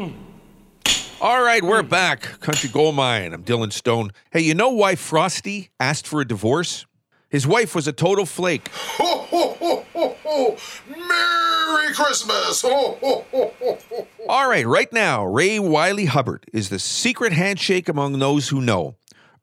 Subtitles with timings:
[0.00, 0.12] Hmm.
[1.20, 2.40] All right, we're back.
[2.40, 3.34] Country Gold Mine.
[3.34, 4.12] I'm Dylan Stone.
[4.30, 6.86] Hey, you know why Frosty asked for a divorce?
[7.28, 8.70] His wife was a total flake.
[8.72, 10.56] Ho, ho, ho, ho, ho.
[10.88, 12.62] Merry Christmas!
[12.62, 14.06] Ho, ho, ho, ho, ho.
[14.26, 18.96] All right, right now, Ray Wylie Hubbard is the secret handshake among those who know.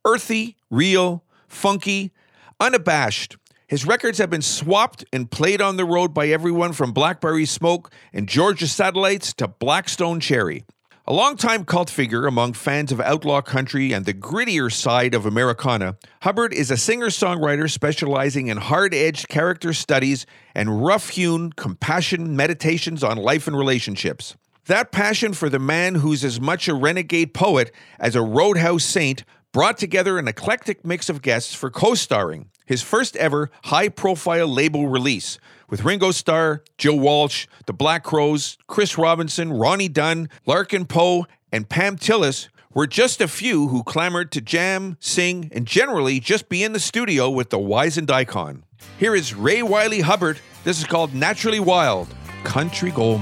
[0.03, 2.11] Earthy, real, funky,
[2.59, 3.37] unabashed.
[3.67, 7.91] His records have been swapped and played on the road by everyone from Blackberry Smoke
[8.13, 10.63] and Georgia Satellites to Black Stone Cherry.
[11.05, 15.97] A longtime cult figure among fans of outlaw country and the grittier side of Americana,
[16.21, 22.37] Hubbard is a singer songwriter specializing in hard edged character studies and rough hewn, compassion
[22.37, 24.37] meditations on life and relationships.
[24.67, 29.25] That passion for the man who's as much a renegade poet as a roadhouse saint
[29.51, 34.47] brought together an eclectic mix of guests for co starring, his first ever high profile
[34.47, 40.85] label release, with Ringo Starr, Joe Walsh, the Black Crowes, Chris Robinson, Ronnie Dunn, Larkin
[40.85, 46.19] Poe, and Pam Tillis were just a few who clamored to jam, sing, and generally
[46.19, 48.63] just be in the studio with the wizened icon.
[48.99, 50.39] Here is Ray Wylie Hubbard.
[50.63, 52.07] This is called Naturally Wild
[52.43, 53.21] Country Gold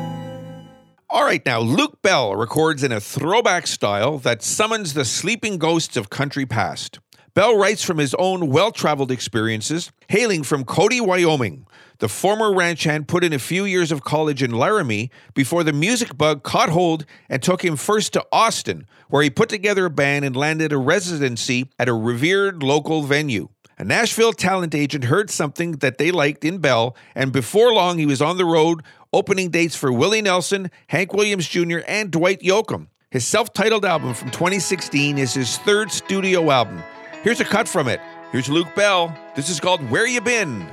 [1.13, 5.97] All right, now Luke Bell records in a throwback style that summons the sleeping ghosts
[5.97, 6.99] of country past.
[7.33, 11.67] Bell writes from his own well traveled experiences, hailing from Cody, Wyoming.
[11.99, 15.73] The former ranch hand put in a few years of college in Laramie before the
[15.73, 19.89] music bug caught hold and took him first to Austin, where he put together a
[19.89, 23.49] band and landed a residency at a revered local venue.
[23.77, 28.05] A Nashville talent agent heard something that they liked in Bell, and before long he
[28.05, 32.87] was on the road opening dates for Willie Nelson, Hank Williams Jr., and Dwight Yoakam.
[33.09, 36.81] His self titled album from 2016 is his third studio album.
[37.23, 37.99] Here's a cut from it.
[38.31, 39.15] Here's Luke Bell.
[39.35, 40.65] This is called Where You Been?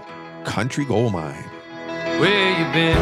[0.44, 1.44] Country Gold Mine.
[2.20, 2.96] Where you been?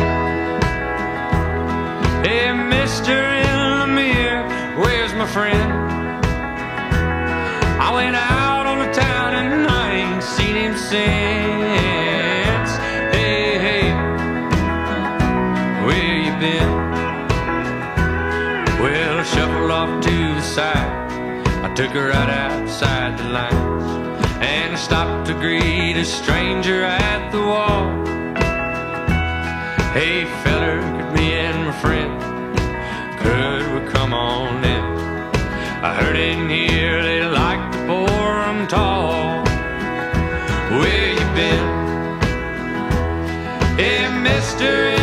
[2.25, 4.47] Hey, Mister in mirror,
[4.81, 5.73] where's my friend?
[7.81, 11.76] I went out on the town and I ain't seen him since.
[21.77, 23.85] Took her right outside the lines
[24.41, 27.91] and stopped to greet a stranger at the wall.
[29.93, 32.15] Hey, feller, could me and my friend,
[33.21, 34.85] could we come on in?
[35.85, 39.45] I heard in here they like to pour 'em tall.
[40.79, 41.67] Where you been?
[43.77, 44.96] Hey, mister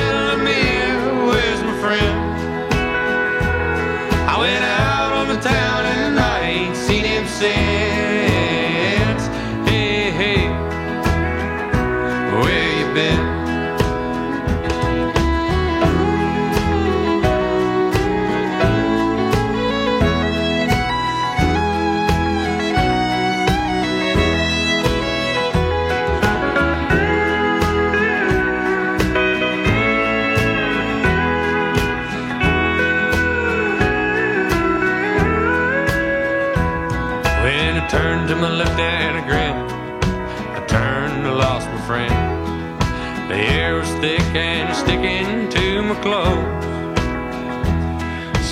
[44.04, 46.66] thick and sticking to my clothes.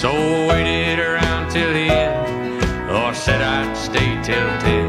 [0.02, 4.88] So I waited around till the end, or said I'd stay till ten.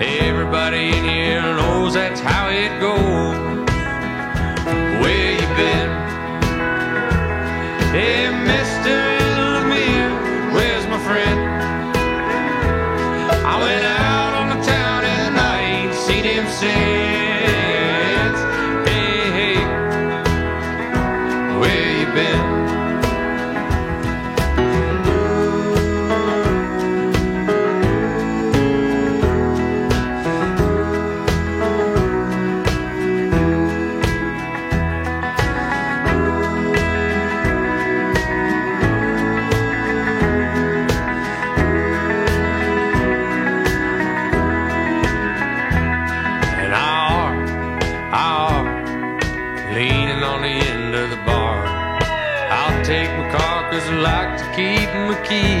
[0.00, 3.17] Everybody in here knows that's how it goes.
[55.28, 55.57] Keep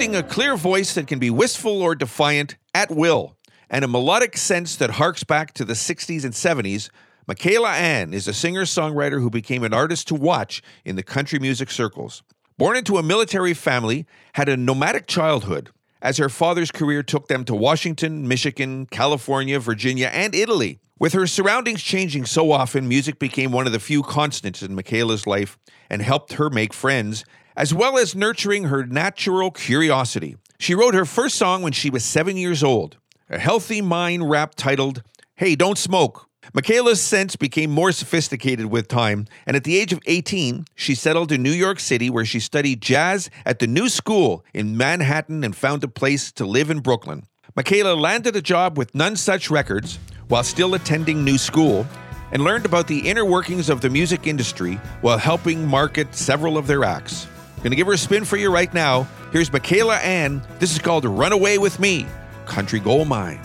[0.00, 3.36] Boasting a clear voice that can be wistful or defiant at will,
[3.68, 6.88] and a melodic sense that harks back to the 60s and 70s,
[7.26, 11.38] Michaela Anne is a singer songwriter who became an artist to watch in the country
[11.38, 12.22] music circles.
[12.56, 15.68] Born into a military family, had a nomadic childhood
[16.00, 20.80] as her father's career took them to Washington, Michigan, California, Virginia, and Italy.
[20.98, 25.26] With her surroundings changing so often, music became one of the few constants in Michaela's
[25.26, 25.58] life
[25.90, 27.24] and helped her make friends,
[27.56, 30.36] as well as nurturing her natural curiosity.
[30.58, 34.54] She wrote her first song when she was seven years old, a healthy mind rap
[34.54, 35.02] titled,
[35.36, 36.26] Hey, Don't Smoke.
[36.52, 41.30] Michaela's sense became more sophisticated with time, and at the age of 18, she settled
[41.30, 45.54] in New York City where she studied jazz at the New School in Manhattan and
[45.54, 47.24] found a place to live in Brooklyn.
[47.54, 51.86] Michaela landed a job with Nonesuch Records while still attending New School
[52.32, 56.66] and learned about the inner workings of the music industry while helping market several of
[56.66, 57.26] their acts.
[57.62, 59.06] Gonna give her a spin for you right now.
[59.32, 60.42] Here's Michaela Anne.
[60.58, 62.06] This is called Run Away With Me,
[62.46, 63.40] Country Gold Mine.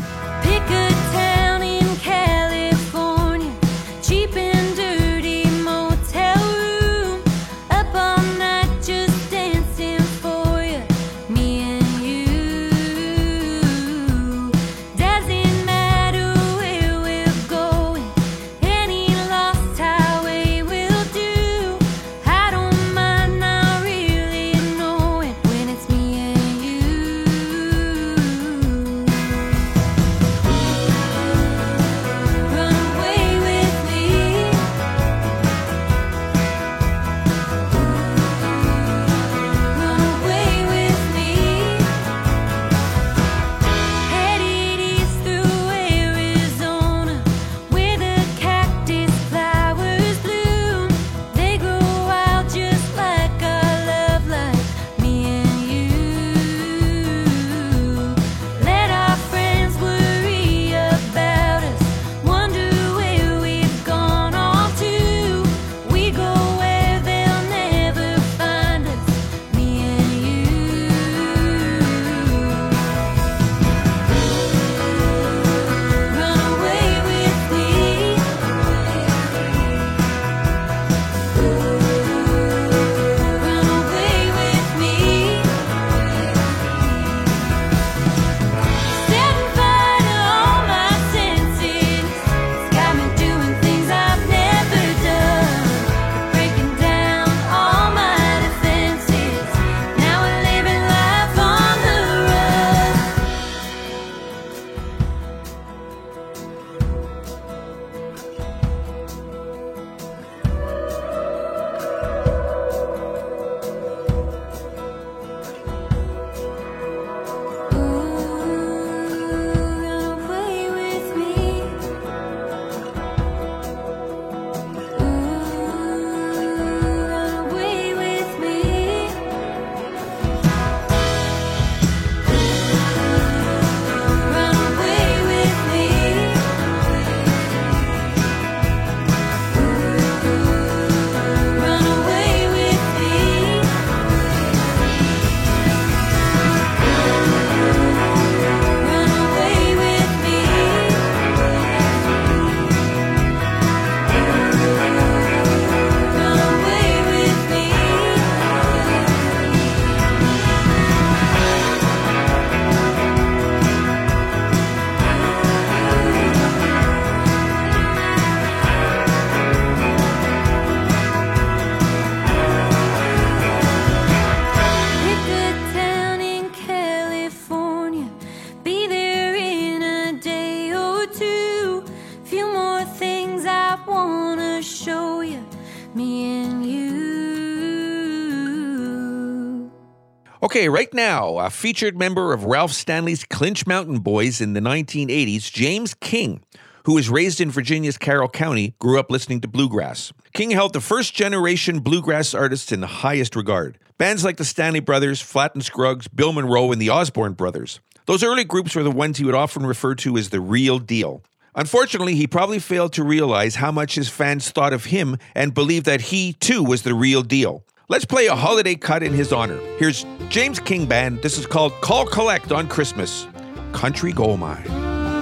[190.43, 195.49] Okay, right now, a featured member of Ralph Stanley's Clinch Mountain Boys in the 1980s,
[195.49, 196.43] James King,
[196.83, 200.11] who was raised in Virginia's Carroll County, grew up listening to bluegrass.
[200.33, 203.77] King held the first generation bluegrass artists in the highest regard.
[203.97, 207.79] Bands like the Stanley Brothers, Flatt and Scruggs, Bill Monroe, and the Osborne Brothers.
[208.05, 211.23] Those early groups were the ones he would often refer to as the real deal.
[211.55, 215.85] Unfortunately, he probably failed to realize how much his fans thought of him and believed
[215.85, 217.63] that he, too, was the real deal.
[217.87, 219.59] Let's play a holiday cut in his honor.
[219.77, 221.21] Here's James King Band.
[221.21, 223.27] This is called Call Collect on Christmas.
[223.73, 224.63] Country Gold Mine.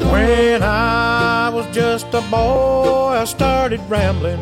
[0.10, 4.40] When I was just a boy, I started rambling.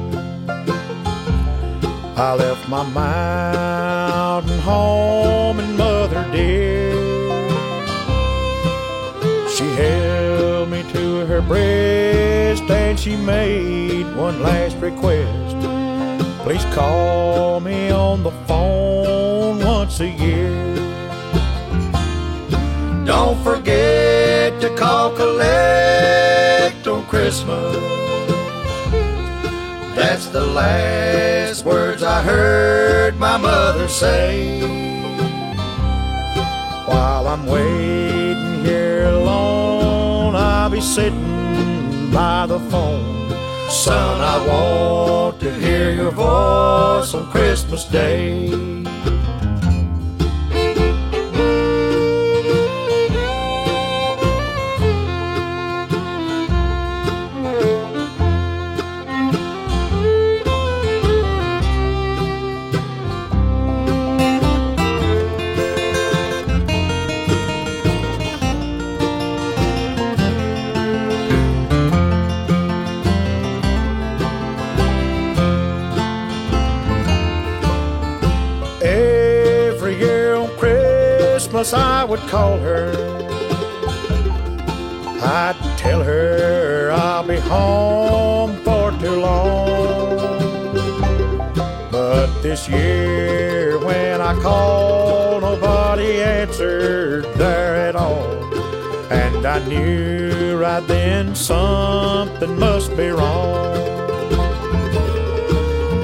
[2.15, 6.91] I left my mountain home and mother dear.
[9.49, 15.60] She held me to her breast and she made one last request.
[16.43, 20.75] Please call me on the phone once a year.
[23.05, 27.75] Don't forget to call collect on Christmas.
[29.95, 34.61] That's the last words I heard my mother say.
[36.87, 43.20] While I'm waiting here alone, I'll be sitting by the phone.
[43.81, 48.90] Son, I want to hear your voice on Christmas Day.
[81.61, 82.91] Christmas I would call her.
[85.21, 90.17] I'd tell her I'll be home for too long.
[91.91, 98.25] But this year when I called, nobody answered there at all.
[99.11, 104.07] And I knew right then something must be wrong.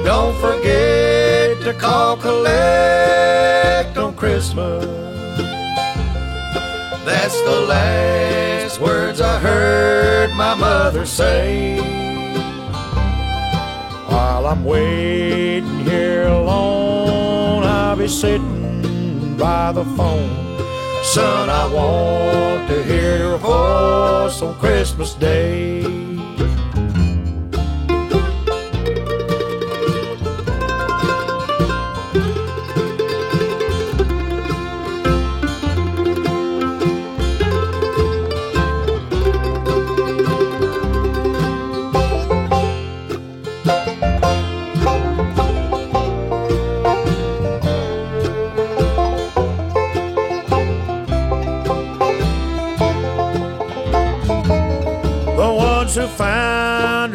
[0.04, 5.17] Don't forget to call collect on Christmas.
[7.08, 11.80] That's the last words I heard my mother say.
[14.08, 20.28] While I'm waiting here alone, I'll be sitting by the phone.
[21.02, 26.07] Son, I want to hear your voice on Christmas Day.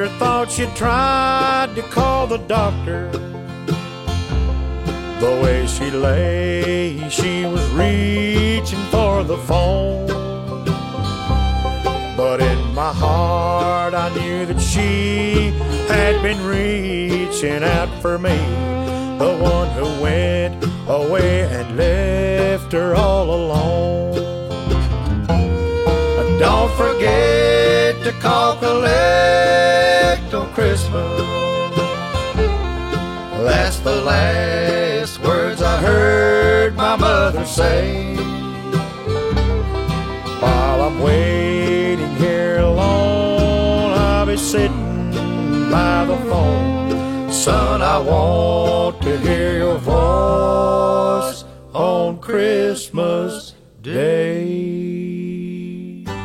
[0.04, 3.10] Her thought she tried to call the doctor.
[5.22, 10.08] The way she lay, she was reaching for the phone.
[12.18, 15.52] But in my heart, I knew that she
[15.88, 18.38] had been reaching out for me.
[19.20, 24.14] The one who went away and left her all alone.
[26.40, 27.63] Don't forget
[28.04, 31.22] to call collect on Christmas.
[33.48, 38.16] That's the last words I heard my mother say.
[40.42, 45.12] While I'm waiting here alone, I'll be sitting
[45.72, 47.32] by the phone.
[47.32, 54.63] Son, I want to hear your voice on Christmas Day.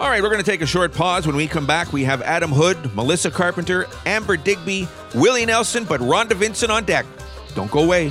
[0.00, 1.26] All right, we're going to take a short pause.
[1.26, 6.00] When we come back, we have Adam Hood, Melissa Carpenter, Amber Digby, Willie Nelson, but
[6.00, 7.04] Rhonda Vincent on deck.
[7.54, 8.10] Don't go away.